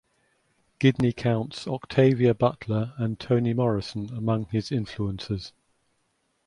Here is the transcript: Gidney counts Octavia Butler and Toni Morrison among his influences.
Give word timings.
Gidney 0.79 1.13
counts 1.13 1.67
Octavia 1.67 2.33
Butler 2.33 2.93
and 2.97 3.19
Toni 3.19 3.53
Morrison 3.53 4.09
among 4.11 4.45
his 4.45 4.71
influences. 4.71 5.53